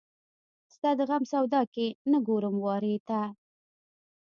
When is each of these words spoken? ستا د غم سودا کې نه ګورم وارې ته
ستا 0.73 0.89
د 0.99 1.01
غم 1.09 1.23
سودا 1.31 1.61
کې 1.73 1.87
نه 2.11 2.17
ګورم 2.27 2.55
وارې 2.65 2.95
ته 3.07 3.21